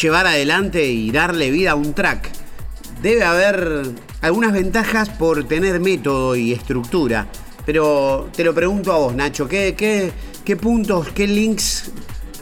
[0.00, 2.30] llevar adelante y darle vida a un track.
[3.02, 7.28] Debe haber algunas ventajas por tener método y estructura,
[7.64, 10.10] pero te lo pregunto a vos, Nacho, ¿qué, qué,
[10.44, 11.90] qué puntos, qué links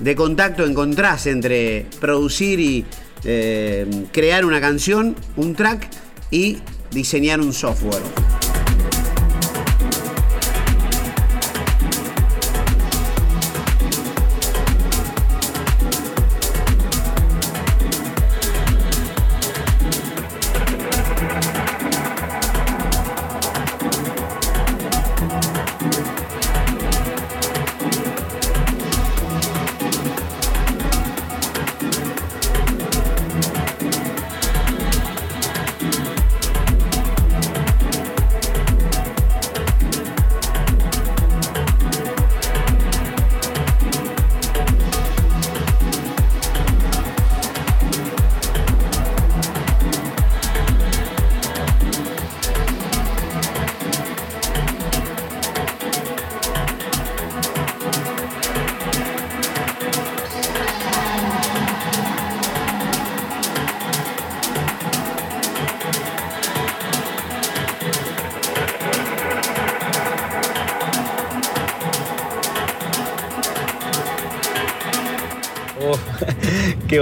[0.00, 2.84] de contacto encontrás entre producir y
[3.24, 5.88] eh, crear una canción, un track
[6.30, 6.58] y
[6.92, 8.02] diseñar un software?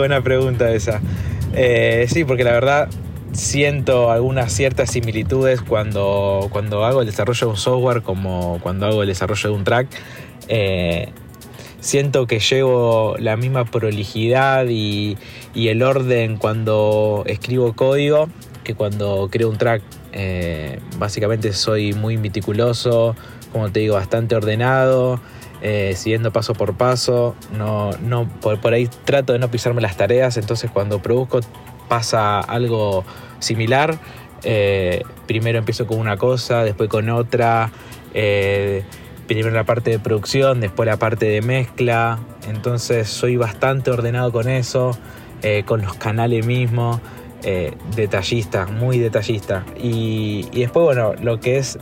[0.05, 1.01] Buena pregunta esa.
[1.55, 2.91] Eh, sí, porque la verdad
[3.33, 9.01] siento algunas ciertas similitudes cuando, cuando hago el desarrollo de un software como cuando hago
[9.01, 9.89] el desarrollo de un track.
[10.49, 11.09] Eh,
[11.81, 15.17] siento que llevo la misma prolijidad y,
[15.55, 18.29] el orden cuando escribo código
[18.63, 19.83] que cuando creo un track.
[20.13, 23.17] Eh, básicamente soy muy meticuloso,
[23.53, 25.19] como te digo, bastante ordenado
[25.67, 27.35] eh, siguiendo paso por paso.
[27.57, 31.41] No, no, por, ahí trato de no pisarme las tareas, entonces cuando produzco
[31.89, 33.03] pasa algo
[33.39, 33.99] similar.
[34.43, 37.71] Eh, primero empiezo con una cosa, después con otra.
[38.13, 38.85] eh,
[39.27, 42.19] primero la parte de producción, después la parte de mezcla.
[42.47, 44.99] Entonces soy bastante ordenado con eso,
[45.65, 47.01] con los canales mismos.
[47.97, 49.65] detallista, muy detallista.
[49.79, 51.79] Y, después, bueno, lo que es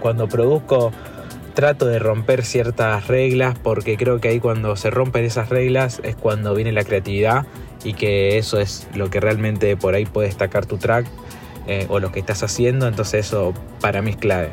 [0.00, 0.92] cuando produzco,
[1.54, 6.16] trato de romper ciertas reglas porque creo que ahí cuando se rompen esas reglas es
[6.16, 7.46] cuando viene la creatividad
[7.84, 11.06] y que eso es lo que realmente por ahí puede destacar tu track
[11.66, 14.50] eh, o lo que estás haciendo, entonces eso para mí es clave.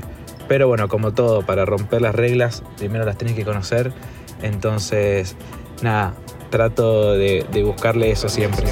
[0.47, 3.91] Pero bueno, como todo, para romper las reglas, primero las tenés que conocer,
[4.41, 5.35] entonces
[5.81, 6.13] nada,
[6.49, 8.65] trato de, buscarle eso siempre.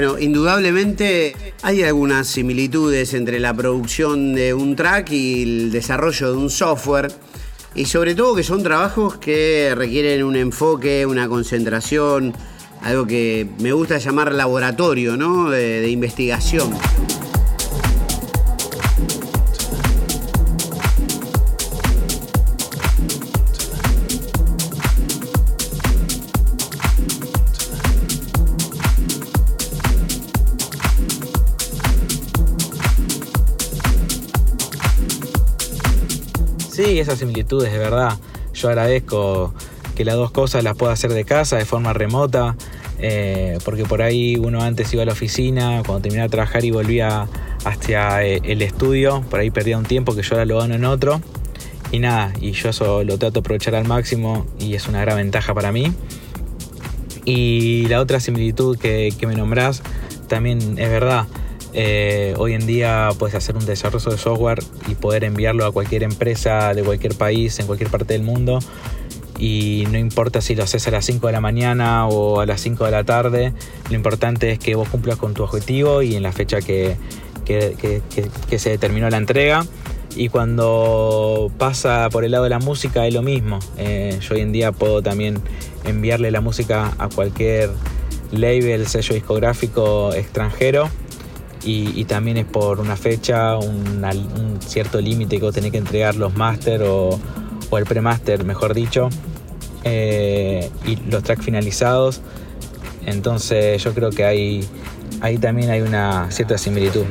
[0.00, 6.36] Bueno, indudablemente hay algunas similitudes entre la producción de un track y el desarrollo de
[6.36, 7.10] un software.
[7.74, 12.32] Y sobre todo que son trabajos que requieren un enfoque, una concentración,
[12.80, 15.50] algo que me gusta llamar laboratorio, ¿no?
[15.50, 16.70] De, de investigación.
[36.96, 38.18] Esas similitudes, de verdad.
[38.54, 39.52] Yo agradezco
[39.94, 42.56] que las dos cosas las pueda hacer de casa, de forma remota,
[42.98, 46.70] eh, porque por ahí uno antes iba a la oficina, cuando terminaba de trabajar y
[46.70, 47.28] volvía
[47.64, 50.84] hacia eh, el estudio, por ahí perdía un tiempo que yo ahora lo gano en
[50.86, 51.20] otro.
[51.92, 55.16] Y nada, y yo eso lo trato de aprovechar al máximo y es una gran
[55.18, 55.92] ventaja para mí.
[57.26, 59.82] Y la otra similitud que, que me nombrás
[60.26, 61.26] también es verdad.
[61.74, 66.02] Eh, hoy en día puedes hacer un desarrollo de software y poder enviarlo a cualquier
[66.02, 68.58] empresa de cualquier país, en cualquier parte del mundo.
[69.38, 72.60] Y no importa si lo haces a las 5 de la mañana o a las
[72.60, 73.52] 5 de la tarde,
[73.88, 76.96] lo importante es que vos cumplas con tu objetivo y en la fecha que,
[77.44, 79.64] que, se determinó la entrega.
[80.16, 83.60] Y cuando pasa por el lado de la música es lo mismo.
[83.76, 85.40] Eh, yo hoy en día puedo también
[85.84, 87.70] enviarle la música a cualquier
[88.32, 90.90] label, sello discográfico extranjero
[91.64, 96.34] y, también es por una fecha, un cierto límite que vos tenés que entregar los
[96.34, 97.18] máster o,
[97.70, 99.08] o, el pre-master, mejor dicho,
[99.84, 102.20] eh, y los tracks finalizados.
[103.06, 104.64] Entonces yo creo que hay,
[105.20, 107.04] ahí también hay una cierta similitud.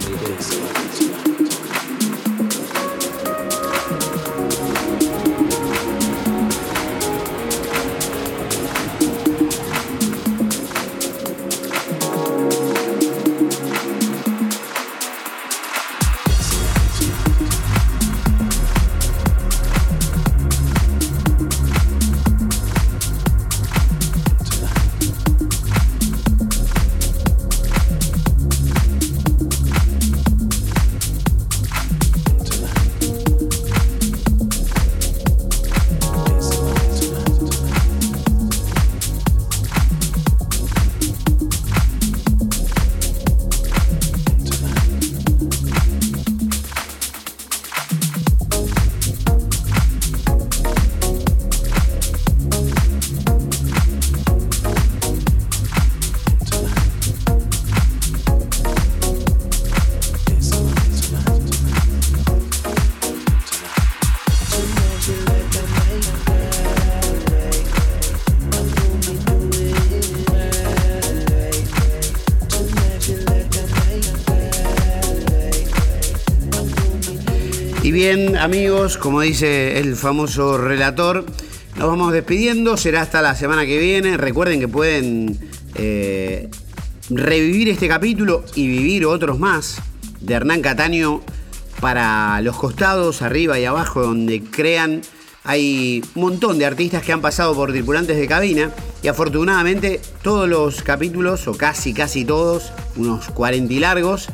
[78.40, 81.26] Amigos, como dice el famoso relator,
[81.76, 82.78] nos vamos despidiendo.
[82.78, 84.18] Será hasta la semana que viene.
[84.18, 85.40] Recuerden que pueden
[85.76, 86.50] eh,
[87.10, 89.82] revivir este capítulo y vivir otros más
[90.22, 91.22] de Hernán Cataño
[91.80, 95.02] para los costados, arriba y abajo, donde crean.
[95.44, 98.72] Hay un montón de artistas que han pasado por tripulantes de cabina
[99.02, 104.28] y afortunadamente todos los capítulos, o casi, casi todos, unos 40 y largos,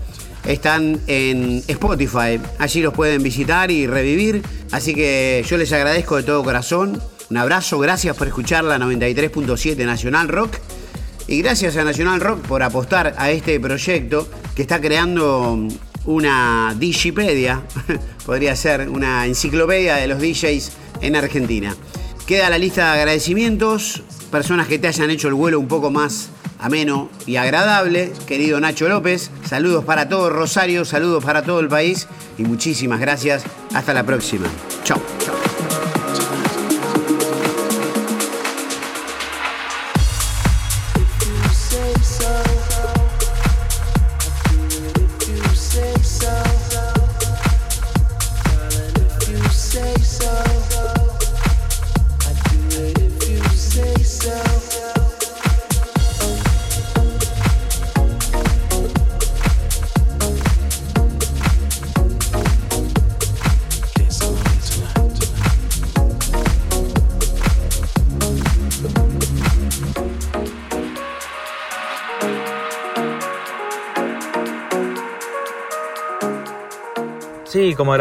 [0.46, 2.40] están en Spotify.
[2.60, 4.42] Allí los pueden visitar y revivir.
[4.72, 7.02] Así que yo les agradezco de todo corazón.
[7.30, 10.58] Un abrazo, gracias por escuchar la 93.7 Nacional Rock.
[11.28, 15.68] Y gracias a Nacional Rock por apostar a este proyecto que está creando
[16.06, 17.64] una Digipedia,
[18.26, 20.72] podría ser una enciclopedia de los DJs
[21.02, 21.76] en Argentina.
[22.28, 26.30] Queda la lista de agradecimientos, personas que te hayan hecho el vuelo un poco más
[26.64, 28.14] ameno y agradable.
[28.26, 32.08] Querido Nacho López, saludos para todo Rosario, saludos para todo el país
[32.38, 33.44] y muchísimas gracias.
[33.74, 34.48] Hasta la próxima.
[34.84, 35.02] Chao.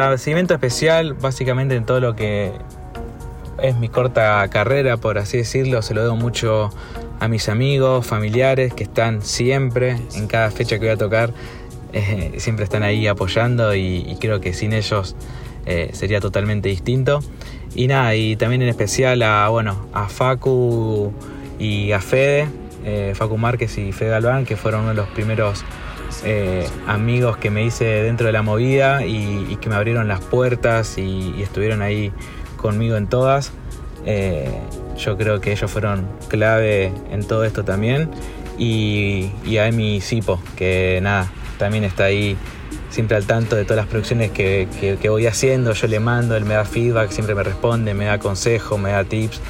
[0.00, 2.52] Agradecimiento especial, básicamente en todo lo que
[3.62, 6.70] es mi corta carrera, por así decirlo, se lo debo mucho
[7.20, 11.32] a mis amigos, familiares que están siempre, en cada fecha que voy a tocar,
[11.92, 15.14] eh, siempre están ahí apoyando y, creo que sin ellos
[15.66, 17.20] eh, sería totalmente distinto.
[17.74, 21.12] Y nada, y también en especial a, bueno, a Facu
[21.58, 22.48] y a Fede,
[22.84, 25.64] eh, Facu Márquez y Fede Galván, que fueron uno de los primeros
[26.24, 30.98] eh, amigos que me hice dentro de la movida y, que me abrieron las puertas
[30.98, 32.12] y, estuvieron ahí
[32.56, 33.52] conmigo en todas.
[34.06, 34.50] Eh,
[34.98, 38.10] yo creo que ellos fueron clave en todo esto también.
[38.58, 42.36] Y, y a Emi Sipo, que nada, también está ahí
[42.90, 45.72] siempre al tanto de todas las producciones que, que- que voy haciendo.
[45.72, 49.04] Yo le mando, él me da feedback, siempre me responde, me da consejos, me da
[49.04, 49.40] tips.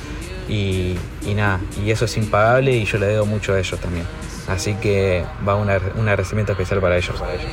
[0.48, 0.94] Y,
[1.26, 4.06] y nada, y eso es impagable y yo le debo mucho a ellos también.
[4.49, 7.18] Así que va una- un agradecimiento especial para ellos.
[7.18, 7.47] Para ellos.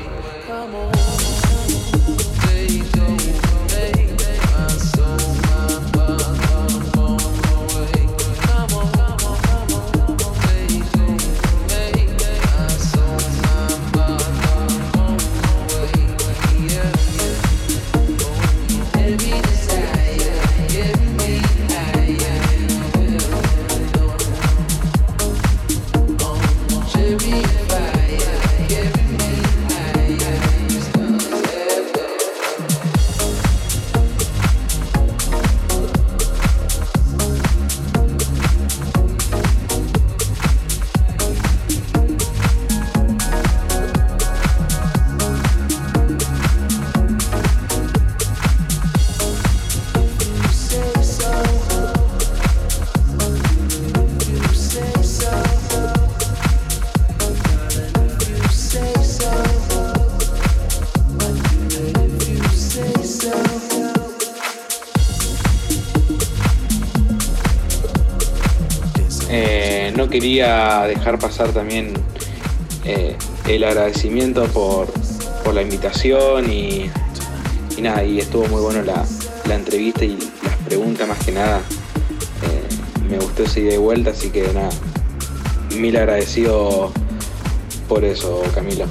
[70.09, 71.93] Quería dejar pasar también
[72.85, 73.15] eh,
[73.47, 74.87] el agradecimiento por,
[75.43, 76.89] por la invitación y,
[77.77, 79.05] y nada, y estuvo muy bueno la,
[79.47, 81.59] la entrevista y las preguntas más que nada.
[82.43, 84.69] Eh, me gustó esa ida y vuelta, así que nada,
[85.77, 86.91] mil agradecido
[87.87, 88.85] por eso, Camilo.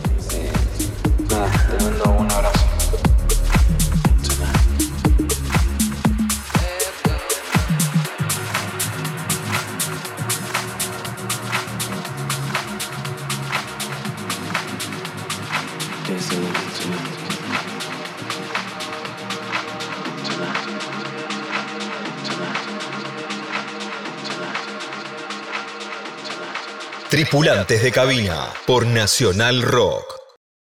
[27.39, 30.08] Tripulantes de cabina por Nacional Rock.